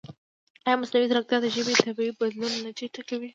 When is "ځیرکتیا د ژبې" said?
1.09-1.73